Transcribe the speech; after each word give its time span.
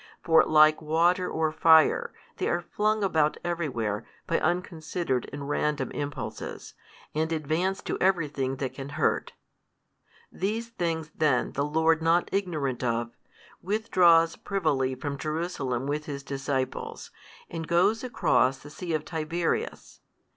For 0.23 0.43
like 0.43 0.81
water 0.81 1.29
or 1.29 1.51
fire, 1.51 2.11
they 2.37 2.49
are 2.49 2.59
flung 2.71 3.03
about 3.03 3.37
everywhere 3.43 4.03
by 4.25 4.39
unconsidered 4.39 5.29
and 5.31 5.47
random 5.47 5.91
impulses, 5.91 6.73
and 7.13 7.31
advance 7.31 7.83
to 7.83 7.99
everything 7.99 8.55
that 8.55 8.73
can 8.73 8.89
hurt. 8.97 9.33
These 10.31 10.69
things 10.69 11.11
then 11.13 11.51
the 11.51 11.63
Lord 11.63 12.01
not 12.01 12.29
ignorant 12.33 12.83
of, 12.83 13.11
withdraws 13.61 14.35
privily 14.37 14.95
from 14.95 15.19
Jerusalem 15.19 15.85
with 15.85 16.05
His 16.07 16.23
disciples, 16.23 17.11
and 17.47 17.67
goes 17.67 18.03
across 18.03 18.57
the 18.57 18.71
sea 18.71 18.93
of 18.95 19.05
Tiberias. 19.05 19.99